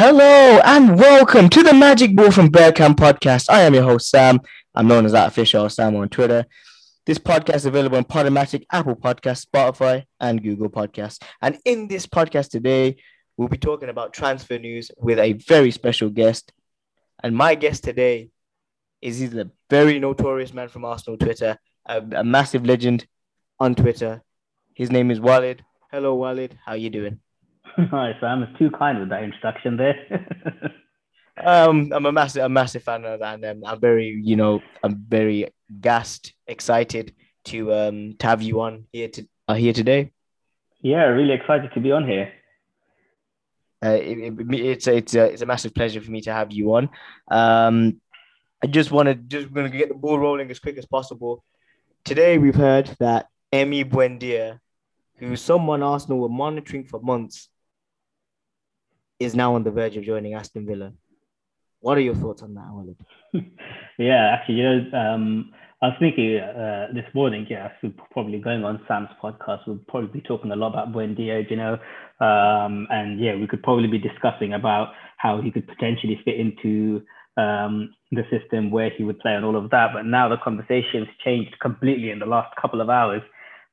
[0.00, 3.46] Hello and welcome to the Magic Ball from Bergkamp podcast.
[3.50, 4.38] I am your host, Sam.
[4.72, 6.46] I'm known as that official Sam on Twitter.
[7.04, 11.20] This podcast is available on Podomatic, Apple Podcasts, Spotify, and Google Podcasts.
[11.42, 12.98] And in this podcast today,
[13.36, 16.52] we'll be talking about transfer news with a very special guest.
[17.24, 18.30] And my guest today
[19.02, 23.04] is he's a very notorious man from Arsenal Twitter, a, a massive legend
[23.58, 24.22] on Twitter.
[24.74, 25.64] His name is Walid.
[25.90, 26.56] Hello, Walid.
[26.64, 27.18] How are you doing?
[27.78, 28.42] Hi, Sam.
[28.42, 29.94] It's too kind with that introduction there.
[31.44, 34.60] um, I'm a massive, a massive fan of that, and um, I'm very, you know,
[34.82, 35.46] I'm very
[35.80, 40.10] gassed, excited to um to have you on here to uh, here today.
[40.80, 42.32] Yeah, really excited to be on here.
[43.84, 46.50] Uh, it, it, it's a, it's a it's a massive pleasure for me to have
[46.50, 46.90] you on.
[47.30, 48.00] Um,
[48.60, 51.44] I just want to just going to get the ball rolling as quick as possible.
[52.04, 54.58] Today we've heard that Emi Buendia,
[55.18, 57.48] who someone Arsenal were monitoring for months,
[59.18, 60.92] is now on the verge of joining Aston Villa.
[61.80, 62.96] What are your thoughts on that, Walid?
[63.98, 67.70] yeah, actually, you know, um, I was thinking uh, this morning, yeah,
[68.10, 71.74] probably going on Sam's podcast, we'll probably be talking a lot about Buendia, you know,
[72.20, 74.88] um, and yeah, we could probably be discussing about
[75.18, 77.02] how he could potentially fit into
[77.36, 79.90] um, the system, where he would play, and all of that.
[79.94, 83.22] But now the conversation's changed completely in the last couple of hours,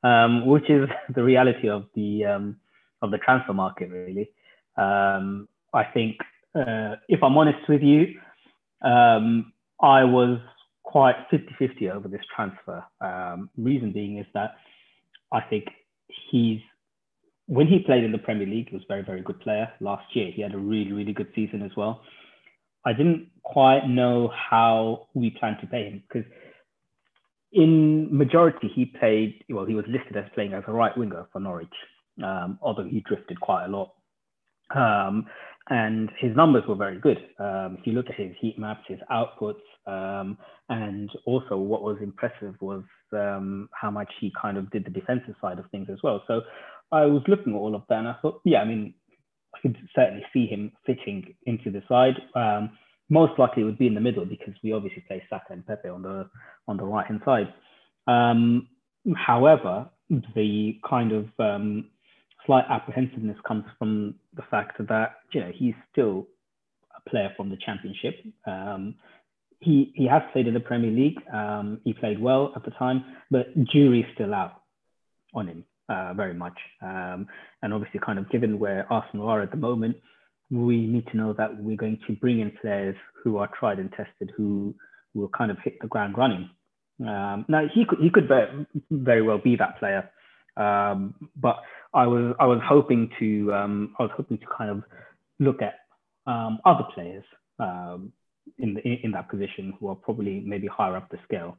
[0.03, 2.57] um, which is the reality of the um,
[3.01, 4.29] of the transfer market, really.
[4.77, 6.17] Um, I think,
[6.55, 8.19] uh, if I'm honest with you,
[8.81, 10.39] um, I was
[10.83, 12.83] quite 50-50 over this transfer.
[13.01, 14.55] Um, reason being is that
[15.31, 15.65] I think
[16.31, 16.59] he's
[17.47, 19.71] when he played in the Premier League, he was a very, very good player.
[19.79, 22.01] Last year, he had a really, really good season as well.
[22.85, 26.29] I didn't quite know how we planned to pay him because
[27.51, 31.39] in majority he played well he was listed as playing as a right winger for
[31.39, 31.67] Norwich
[32.23, 33.93] um, although he drifted quite a lot
[34.73, 35.25] um,
[35.69, 37.17] and his numbers were very good.
[37.39, 40.37] Um, if you look at his heat maps, his outputs, um,
[40.69, 42.83] and also what was impressive was
[43.13, 46.23] um, how much he kind of did the defensive side of things as well.
[46.27, 46.41] So
[46.91, 48.93] I was looking at all of that and I thought, yeah, I mean,
[49.55, 52.15] I could certainly see him fitting into the side.
[52.35, 52.71] Um,
[53.09, 56.01] most likely would be in the middle because we obviously play Saka and Pepe on
[56.01, 56.27] the
[56.67, 57.53] on the right hand side.
[58.07, 58.67] Um,
[59.15, 61.89] however, the kind of um,
[62.45, 66.27] slight apprehensiveness comes from the fact that you know he's still
[66.95, 68.15] a player from the Championship.
[68.45, 68.95] Um,
[69.59, 71.19] he he has played in the Premier League.
[71.33, 74.61] Um, he played well at the time, but jury's still out
[75.33, 76.57] on him uh, very much.
[76.81, 77.27] Um,
[77.61, 79.97] and obviously, kind of given where Arsenal are at the moment,
[80.51, 83.91] we need to know that we're going to bring in players who are tried and
[83.91, 84.75] tested, who
[85.13, 86.49] will kind of hit the ground running.
[86.99, 90.09] Um, now he could he could very, very well be that player,
[90.57, 91.61] um, but
[91.93, 94.83] I was I was hoping to um, I was hoping to kind of
[95.39, 95.75] look at
[96.27, 97.23] um, other players
[97.59, 98.11] um,
[98.57, 101.57] in, the, in that position who are probably maybe higher up the scale.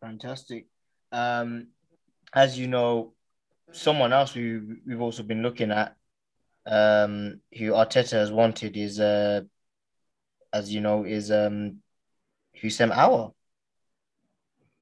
[0.00, 0.66] Fantastic.
[1.12, 1.68] Um,
[2.32, 3.12] as you know,
[3.72, 5.96] someone else who we've also been looking at,
[6.66, 9.42] um, who Arteta has wanted is, uh,
[10.52, 11.78] as you know, is um,
[12.60, 13.32] Houssem Aouar.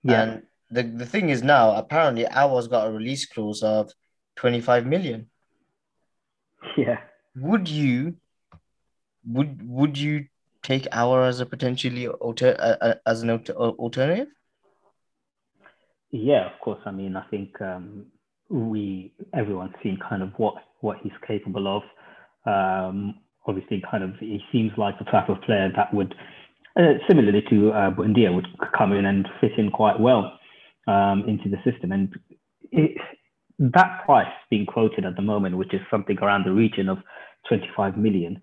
[0.02, 0.22] Yeah.
[0.22, 0.42] And
[0.74, 3.90] the, the thing is now, apparently, Aouar's got a release clause of
[4.36, 5.28] 25 million.
[6.78, 7.00] Yeah.
[7.36, 8.16] Would you
[9.28, 10.26] would would you
[10.62, 14.28] take Aouar as a potentially alter uh, as an alternative?
[16.10, 16.80] Yeah, of course.
[16.86, 18.06] I mean, I think um,
[18.48, 21.82] we everyone's seen kind of what what he's capable of.
[22.46, 26.14] Um, obviously, kind of he seems like the type of player that would,
[26.76, 30.38] uh, similarly to uh, Buendia, would come in and fit in quite well
[30.86, 31.92] um, into the system.
[31.92, 32.14] And
[32.70, 32.96] it,
[33.58, 36.98] that price being quoted at the moment, which is something around the region of
[37.48, 38.40] 25 million,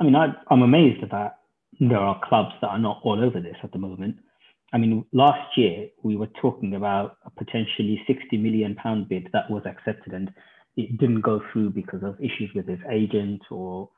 [0.00, 1.38] I mean, I, I'm amazed that
[1.78, 4.16] there are clubs that are not all over this at the moment.
[4.72, 9.50] I mean, last year we were talking about a potentially 60 million pound bid that
[9.50, 10.32] was accepted and
[10.76, 13.90] it didn't go through because of issues with his agent or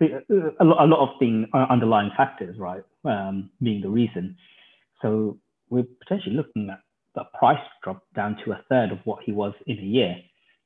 [0.00, 4.36] a lot, a lot of thing uh, underlying factors, right, um, being the reason.
[5.02, 5.38] So
[5.70, 6.80] we're potentially looking at
[7.14, 10.16] the price dropped down to a third of what he was in a year.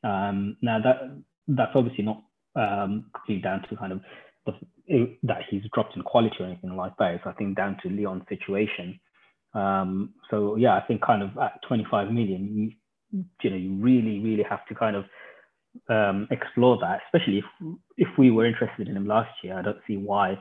[0.04, 2.22] Um, now that that's obviously not
[2.56, 4.00] um, completely down to kind of
[4.46, 7.14] the, that he's dropped in quality or anything like that.
[7.14, 8.98] It's I think down to Lyon's situation.
[9.54, 12.74] Um, so yeah, I think kind of at 25 million,
[13.12, 15.04] you, you know, you really, really have to kind of
[15.88, 17.44] um, explore that, especially if
[17.96, 19.58] if we were interested in him last year.
[19.58, 20.38] I don't see why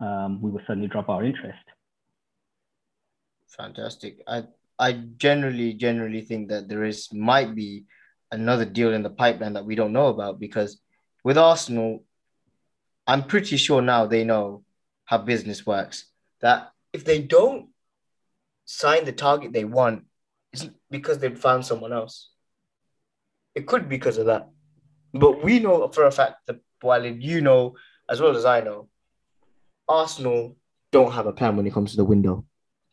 [0.00, 1.58] um, we would suddenly drop our interest.
[3.48, 4.22] Fantastic.
[4.26, 4.44] I
[4.78, 7.84] I generally generally think that there is might be
[8.30, 10.80] another deal in the pipeline that we don't know about because
[11.24, 12.04] with Arsenal,
[13.06, 14.64] I'm pretty sure now they know
[15.04, 16.06] how business works.
[16.40, 17.68] That if they don't
[18.64, 20.04] sign the target they want,
[20.52, 22.30] it's because they've found someone else.
[23.54, 24.50] It could be because of that.
[25.14, 27.76] But we know for a fact that while you know
[28.08, 28.88] as well as I know,
[29.88, 30.56] Arsenal
[30.92, 32.44] don't have a plan when it comes to the window.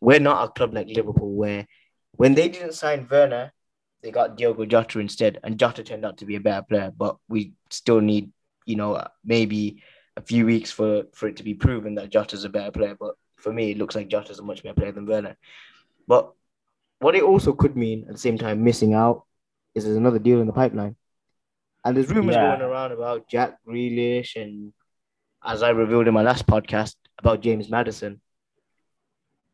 [0.03, 1.65] We're not a club like Liverpool where
[2.11, 3.53] when they didn't sign Werner,
[4.01, 6.91] they got Diogo Jota instead, and Jota turned out to be a better player.
[6.95, 8.31] But we still need,
[8.65, 9.81] you know, maybe
[10.17, 12.97] a few weeks for for it to be proven that Jota's a better player.
[12.99, 15.37] But for me, it looks like Jota's a much better player than Werner.
[16.05, 16.33] But
[16.99, 19.23] what it also could mean at the same time, missing out,
[19.73, 20.97] is there's another deal in the pipeline.
[21.85, 22.57] And there's rumors yeah.
[22.57, 24.73] going around about Jack Grealish and,
[25.43, 28.19] as I revealed in my last podcast, about James Maddison.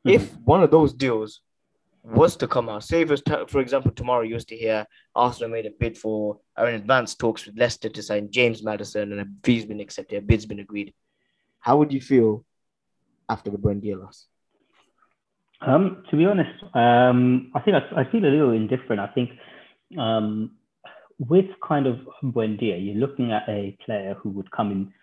[0.06, 0.16] Mm-hmm.
[0.16, 1.42] If one of those deals
[2.04, 3.18] was to come out, say for,
[3.48, 4.86] for example, tomorrow you used to hear
[5.16, 9.12] Arsenal made a bid for, or in advanced talks with Leicester to sign James Maddison
[9.12, 10.94] and a fee's been accepted, a bid's been agreed.
[11.60, 12.46] How would you feel
[13.28, 14.26] after the Buendia loss?
[15.62, 19.02] Um, to be honest, um, I think I, I, feel a little indifferent.
[19.02, 19.32] I think
[19.98, 20.52] um,
[21.20, 24.94] with kind of Buendia, you're looking at a player who would come in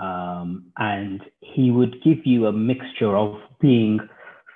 [0.00, 4.00] um, and he would give you a mixture of being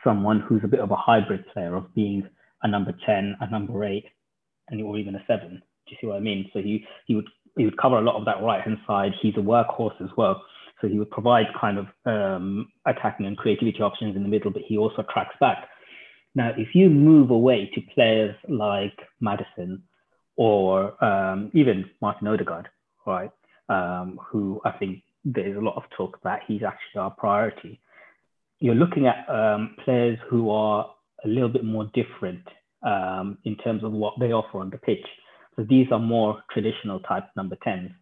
[0.05, 2.29] someone who's a bit of a hybrid player, of being
[2.63, 4.05] a number 10, a number 8,
[4.69, 5.51] and or even a 7.
[5.51, 5.57] Do
[5.89, 6.51] you see what I mean?
[6.53, 9.13] So he, he would he would cover a lot of that right hand side.
[9.21, 10.43] He's a workhorse as well.
[10.81, 14.63] So he would provide kind of um, attacking and creativity options in the middle, but
[14.67, 15.69] he also tracks back.
[16.35, 19.83] Now, if you move away to players like Maddison
[20.37, 22.69] or um, even Martin Odegaard,
[23.07, 23.31] right,
[23.69, 27.81] um, who I think there's a lot of talk that he's actually our priority,
[28.61, 30.91] you're looking at um, players who are
[31.25, 32.47] a little bit more different
[32.83, 35.07] um, in terms of what they offer on the pitch.
[35.57, 37.93] So these are more traditional type number 10s,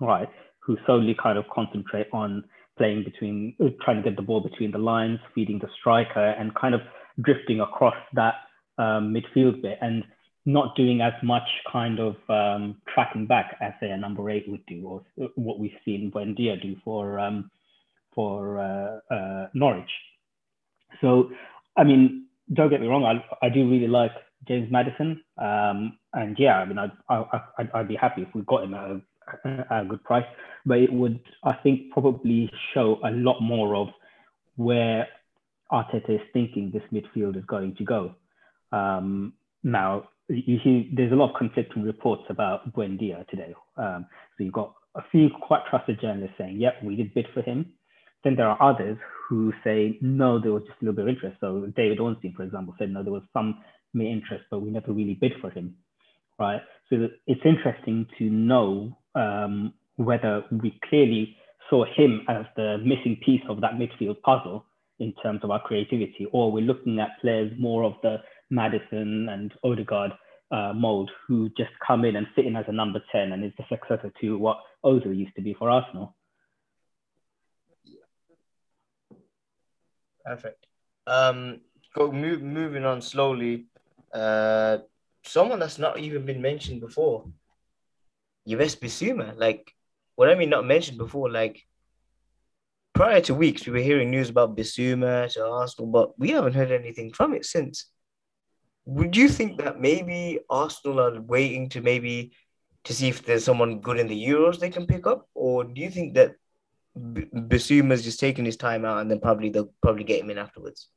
[0.00, 0.28] right?
[0.70, 2.44] who solely kind of concentrate on
[2.78, 6.74] playing between, trying to get the ball between the lines, feeding the striker, and kind
[6.74, 6.80] of
[7.22, 8.34] drifting across that
[8.78, 10.04] um, midfield bit and
[10.46, 14.64] not doing as much kind of um, tracking back as say a number eight would
[14.66, 15.02] do, or
[15.34, 17.50] what we've seen Buendia do for um,
[18.20, 19.92] for uh, uh, Norwich.
[21.00, 21.30] So,
[21.80, 23.14] I mean, don't get me wrong, I,
[23.46, 24.12] I do really like
[24.46, 25.10] James Maddison.
[25.38, 25.78] um,
[26.12, 28.84] and yeah, I mean, I'd, I, I'd, I'd be happy if we got him at
[28.90, 29.00] a
[29.70, 30.24] a good price,
[30.66, 33.88] but it would, I think, probably show a lot more of
[34.56, 35.06] where
[35.70, 38.14] Arteta is thinking this midfield is going to go.
[38.72, 43.54] Um, now, you see, there's a lot of conflicting reports about Buendia today.
[43.76, 44.06] Um,
[44.36, 47.72] so you've got a few quite trusted journalists saying, yep, we did bid for him.
[48.24, 51.36] Then there are others who say, no, there was just a little bit of interest.
[51.40, 53.62] So David Ornstein, for example, said, no, there was some
[53.94, 55.74] interest, but we never really bid for him,
[56.38, 56.60] right?
[56.88, 61.36] So it's interesting to know um, whether we clearly
[61.68, 64.64] saw him as the missing piece of that midfield puzzle
[64.98, 68.16] in terms of our creativity, or we're looking at players more of the
[68.50, 70.12] Maddison and Odegaard
[70.50, 73.52] uh, mold who just come in and fit in as a number 10 and is
[73.56, 76.14] the successor to what Ozil used to be for Arsenal.
[80.24, 80.66] Perfect.
[81.06, 81.60] Um,
[81.94, 83.66] go move, moving on slowly.
[84.12, 84.78] Uh,
[85.24, 87.24] someone that's not even been mentioned before,
[88.46, 89.36] Yves Bissouma.
[89.36, 89.72] Like,
[90.16, 91.66] what I mean, not mentioned before, like,
[92.92, 96.72] prior to weeks, we were hearing news about Bissouma to Arsenal, but we haven't heard
[96.72, 97.90] anything from it since.
[98.84, 102.32] Would you think that maybe Arsenal are waiting to maybe
[102.84, 105.80] to see if there's someone good in the Euros they can pick up, or do
[105.80, 106.34] you think that
[107.12, 110.38] B- Bissouma's just taking his time out and then probably they'll probably get him in
[110.38, 110.88] afterwards?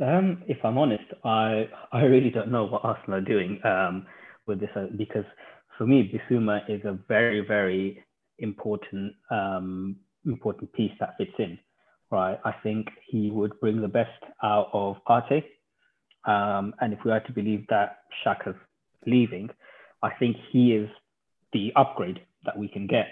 [0.00, 4.06] Um, if I'm honest, I I really don't know what Arsenal are doing um,
[4.46, 5.24] with this uh, because
[5.76, 8.02] for me, Bissouma is a very, very
[8.38, 11.58] important um, important piece that fits in,
[12.10, 12.38] right?
[12.44, 15.42] I think he would bring the best out of Partey.
[16.24, 18.56] Um, and if we are to believe that Xhaka's
[19.06, 19.50] leaving,
[20.02, 20.88] I think he is
[21.52, 23.06] the upgrade that we can get.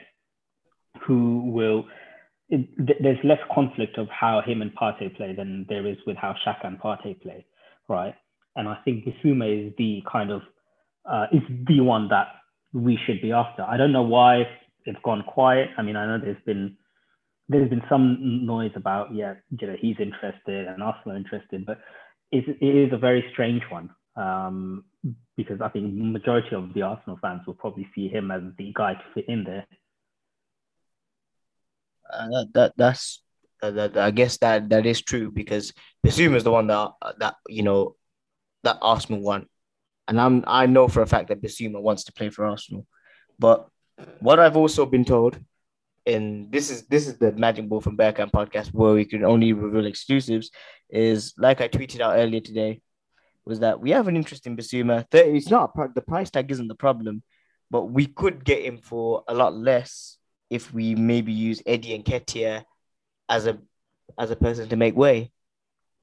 [1.06, 1.84] Who will?
[2.48, 2.68] It,
[3.00, 6.66] there's less conflict of how him and Partey play than there is with how Xhaka
[6.66, 7.46] and Partey play,
[7.88, 8.14] right?
[8.56, 10.42] And I think Bissouma is the kind of
[11.10, 12.28] uh, is the one that
[12.72, 13.62] we should be after.
[13.62, 14.44] I don't know why
[14.84, 15.68] it's gone quiet.
[15.78, 16.76] I mean, I know there's been
[17.48, 21.78] there's been some noise about yeah, you know, he's interested and Arsenal interested, but
[22.30, 24.84] it, it is a very strange one um,
[25.36, 28.94] because I think majority of the Arsenal fans will probably see him as the guy
[28.94, 29.66] to fit in there.
[32.12, 33.22] Uh, that, that that's
[33.62, 35.72] uh, that, I guess that that is true because
[36.04, 37.96] Bissouma is the one that that you know
[38.62, 39.48] that Arsenal want
[40.08, 42.86] and I'm I know for a fact that Bissouma wants to play for Arsenal.
[43.38, 43.68] But
[44.18, 45.38] what I've also been told
[46.06, 49.52] and this is this is the Magic Ball from Bergkamp podcast where we can only
[49.52, 50.50] reveal exclusives.
[50.88, 52.80] Is like I tweeted out earlier today,
[53.44, 55.06] was that we have an interesting Bissouma.
[55.12, 57.22] It's not the price tag isn't the problem,
[57.70, 60.18] but we could get him for a lot less
[60.50, 62.64] if we maybe use Eddie Nketiah
[63.28, 63.58] as a
[64.18, 65.30] as a person to make way.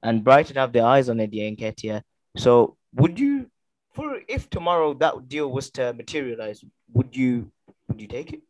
[0.01, 2.01] And Brighton have their eyes on Eddie Nketiah.
[2.37, 3.51] So would you
[3.93, 6.63] for if tomorrow that deal was to materialize,
[6.93, 7.51] would you
[7.87, 8.41] would you take it?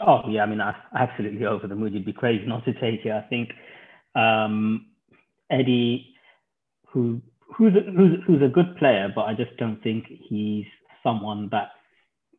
[0.00, 1.94] Oh yeah, I mean, I, absolutely over the moon.
[1.94, 3.12] You'd be crazy not to take it.
[3.12, 3.50] I think
[4.14, 4.86] um,
[5.50, 6.14] Eddie,
[6.88, 7.20] who
[7.54, 10.66] who's a, who's who's a good player, but I just don't think he's
[11.02, 11.70] someone that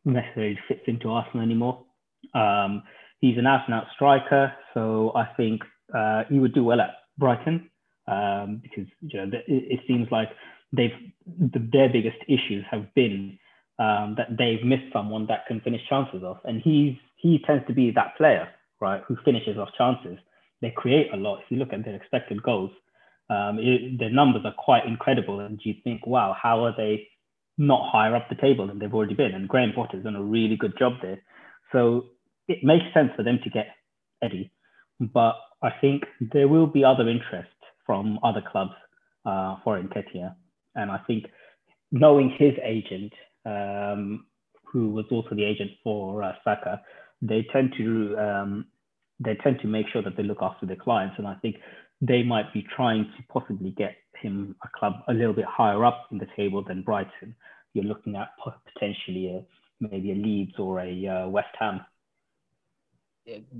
[0.04, 1.84] necessarily fits into Arsenal anymore.
[2.34, 2.82] Um,
[3.20, 5.62] he's an out and out striker, so I think
[5.96, 7.70] uh, he would do well at Brighton
[8.06, 10.28] um, because you know it, it seems like
[10.72, 10.90] they've
[11.26, 13.38] the, their biggest issues have been
[13.78, 17.72] um, that they've missed someone that can finish chances off, and he's he tends to
[17.72, 18.48] be that player,
[18.80, 20.18] right, who finishes off chances.
[20.62, 21.40] They create a lot.
[21.40, 22.70] If you look at their expected goals,
[23.30, 27.06] um, it, their numbers are quite incredible, and you think, wow, how are they
[27.60, 29.34] not higher up the table than they've already been?
[29.34, 31.22] And Graham Potter's done a really good job there.
[31.72, 32.06] So
[32.48, 33.66] it makes sense for them to get
[34.22, 34.50] Eddie,
[34.98, 37.50] but I think there will be other interest
[37.84, 38.72] from other clubs
[39.26, 40.34] uh, for Nketiah,
[40.74, 41.26] and I think
[41.92, 43.12] knowing his agent,
[43.44, 44.26] um,
[44.64, 46.80] who was also the agent for uh, Saka,
[47.20, 48.66] they tend to um,
[49.22, 51.56] they tend to make sure that they look after their clients, and I think
[52.00, 56.06] they might be trying to possibly get him a club a little bit higher up
[56.10, 57.34] in the table than Brighton.
[57.74, 58.30] You're looking at
[58.74, 59.44] potentially a,
[59.80, 61.80] maybe a Leeds or a uh, West Ham.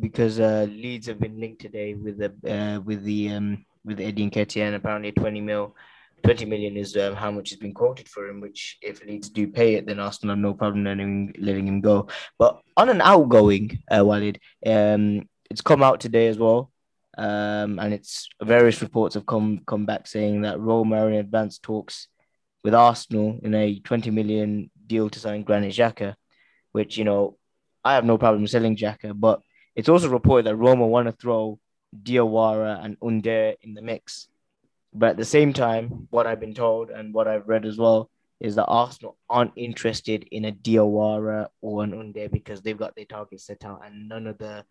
[0.00, 4.28] because uh, Leeds have been linked today with the uh, with the um, with Eddie
[4.28, 5.74] Nketiah and apparently 20 mil
[6.22, 9.48] 20 million is um, how much has been quoted for him, which if Leeds do
[9.48, 12.08] pay it, then Arsenal have no problem letting, letting him go.
[12.38, 16.70] But on an outgoing, uh, Walid, um, it's come out today as well.
[17.18, 21.62] Um, and it's various reports have come come back saying that Roma are in advanced
[21.62, 22.08] talks
[22.62, 26.14] with Arsenal in a 20 million deal to sign Granit Xhaka,
[26.72, 27.36] which, you know,
[27.84, 29.40] I have no problem selling Xhaka, but
[29.74, 31.58] it's also reported that Roma want to throw
[32.02, 34.28] Diawara and Under in the mix.
[34.92, 38.10] But at the same time, what I've been told and what I've read as well
[38.40, 43.04] is that Arsenal aren't interested in a Diawara or an Under because they've got their
[43.04, 44.64] targets set out, and none of the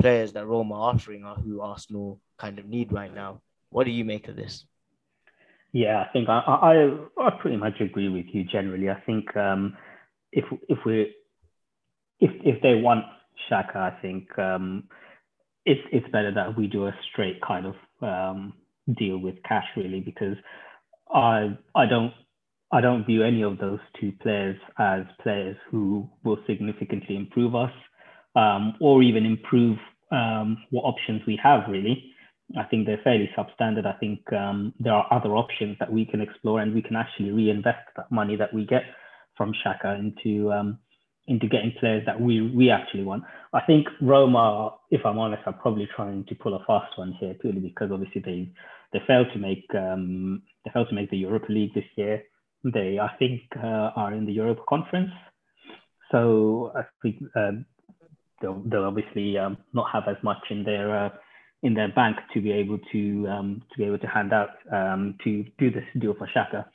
[0.00, 3.40] players that Roma are offering are who Arsenal kind of need right now.
[3.70, 4.64] What do you make of this?
[5.72, 8.88] Yeah, I think I I, I pretty much agree with you generally.
[8.88, 9.76] I think um,
[10.32, 11.14] if if we
[12.20, 13.04] if if they want
[13.50, 14.84] Xhaka, I think um,
[15.64, 18.54] it's it's better that we do a straight kind of um,
[18.98, 20.36] deal with cash really because
[21.12, 22.12] I I don't
[22.72, 27.72] I don't view any of those two players as players who will significantly improve us
[28.36, 29.78] um, or even improve
[30.12, 32.12] um, what options we have really.
[32.56, 33.86] I think they're fairly substandard.
[33.86, 37.32] I think um, there are other options that we can explore and we can actually
[37.32, 38.82] reinvest that money that we get
[39.36, 40.78] from Xhaka into um,
[41.26, 43.24] into getting players that we we actually want.
[43.52, 47.34] I think Roma, if I'm honest, are probably trying to pull a fast one here
[47.34, 48.48] purely because obviously they
[48.92, 52.22] they failed to make um, they failed to make the Europa League this year.
[52.62, 55.10] They I think uh, are in the Europa Conference,
[56.12, 57.66] so I think um,
[58.40, 61.10] they'll, they'll obviously um, not have as much in their uh,
[61.62, 65.16] in their bank to be able to um, to be able to hand out um,
[65.24, 66.66] to do this deal for Xhaka.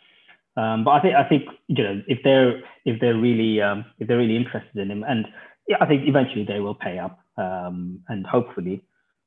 [0.58, 4.08] Um, but I think I think you know if they're if they're really um, if
[4.08, 5.26] they're really interested in him, and
[5.68, 8.84] yeah, I think eventually they will pay up, um, and hopefully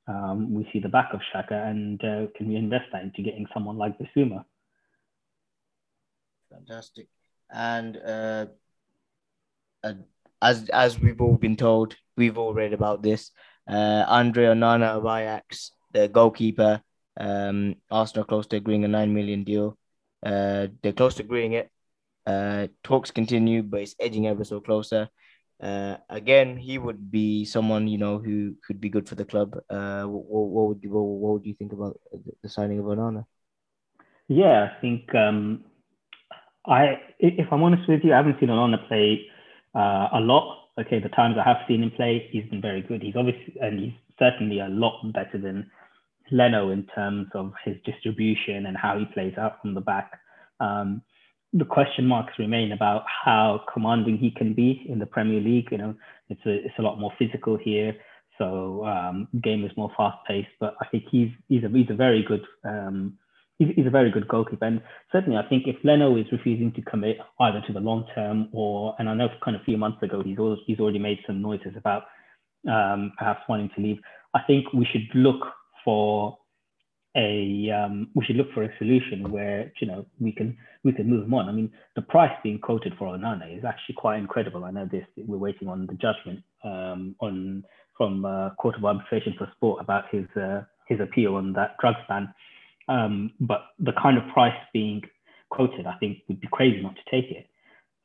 [0.07, 3.47] um, we see the back of Xhaka and uh, can we invest that into getting
[3.55, 4.45] someone like Bissouma?
[6.51, 7.09] Fantastic,
[7.51, 8.47] and uh,
[9.83, 9.95] uh,
[10.43, 13.31] as as we've all been told, we've all read about this.
[13.69, 16.83] Uh, Andre Onana of Ajax, the goalkeeper,
[17.19, 19.79] um, Arsenal close to agreeing a nine million deal.
[20.25, 21.71] Uh, they're close to agreeing it.
[22.27, 25.09] Uh, talks continue, but it's edging ever so closer.
[25.63, 29.57] Uh, again, he would be someone you know who could be good for the club.
[29.71, 31.99] Uh, what, what would you, what, what, would you think about
[32.43, 33.25] the signing of Onana?
[34.29, 35.65] Yeah, I think um,
[36.67, 39.27] I, if I'm honest with you, I haven't seen Onana play
[39.75, 40.61] uh, a lot.
[40.79, 43.03] Okay, the times I have seen him play, he's been very good.
[43.03, 45.71] He's obviously and he's certainly a lot better than
[46.31, 50.19] Leno in terms of his distribution and how he plays out from the back.
[50.61, 51.03] Um,
[51.53, 55.69] the question marks remain about how commanding he can be in the Premier League.
[55.71, 55.95] You know,
[56.29, 57.95] it's a it's a lot more physical here,
[58.39, 60.49] so um, game is more fast paced.
[60.59, 63.17] But I think he's he's a he's a very good um,
[63.59, 64.65] he's, he's a very good goalkeeper.
[64.65, 64.83] And
[65.13, 68.95] certainly, I think if Leno is refusing to commit either to the long term or,
[68.99, 71.43] and I know kind of a few months ago he's always, he's already made some
[71.43, 72.05] noises about
[72.69, 73.99] um, perhaps wanting to leave.
[74.35, 75.41] I think we should look
[75.85, 76.39] for
[77.17, 81.09] a um, we should look for a solution where you know we can we can
[81.09, 81.49] move on.
[81.49, 84.65] I mean, the price being quoted for Onana is actually quite incredible.
[84.65, 85.07] I know this.
[85.17, 87.63] We're waiting on the judgment um, on
[87.97, 91.95] from uh, Court of Arbitration for Sport about his uh, his appeal on that drug
[92.09, 92.35] ban.
[92.89, 95.03] Um, but the kind of price being
[95.51, 97.47] quoted, I think, would be crazy not to take it.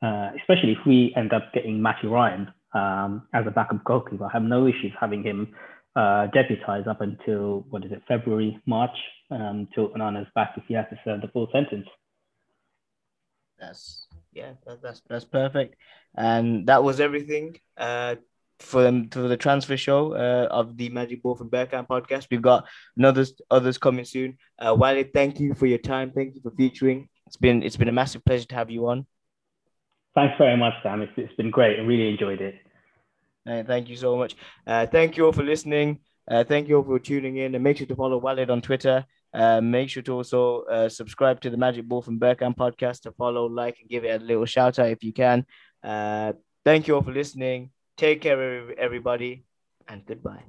[0.02, 4.24] Uh, especially if we end up getting Matty Ryan um, as a backup goalkeeper.
[4.24, 5.54] I have no issues having him
[5.96, 8.96] uh, deputized up until what is it, February, March,
[9.30, 11.86] um, till Onana's back if he has to serve the full sentence.
[13.58, 15.76] That's yeah, that, that's that's perfect,
[16.14, 17.58] and that was everything.
[17.76, 18.16] Uh,
[18.60, 22.28] for them for the transfer show uh, of the Magic Ball from Bergkamp podcast.
[22.30, 24.38] We've got another others coming soon.
[24.58, 26.12] Uh, Walid, thank you for your time.
[26.12, 27.08] Thank you for featuring.
[27.26, 29.06] It's been it's been a massive pleasure to have you on.
[30.14, 31.02] Thanks very much, Sam.
[31.02, 31.78] It's, it's been great.
[31.78, 32.56] I really enjoyed it.
[33.48, 34.34] Uh, thank you so much.
[34.66, 36.00] Uh, thank you all for listening.
[36.28, 37.54] Uh, thank you all for tuning in.
[37.54, 39.04] And make sure to follow Walid on Twitter.
[39.32, 43.12] Uh, make sure to also uh, subscribe to the Magic Ball from Bergkamp podcast to
[43.12, 45.46] follow, like, and give it a little shout out if you can.
[45.82, 46.32] Uh,
[46.64, 47.70] thank you all for listening.
[48.00, 49.44] Take care, everybody,
[49.86, 50.42] and goodbye.